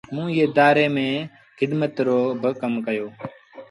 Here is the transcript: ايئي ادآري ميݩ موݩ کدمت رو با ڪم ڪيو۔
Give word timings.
ايئي 0.15 0.37
ادآري 0.47 0.85
ميݩ 0.95 1.19
موݩ 1.27 1.55
کدمت 1.57 1.93
رو 2.07 2.19
با 2.41 2.49
ڪم 2.61 2.73
ڪيو۔ 2.85 3.07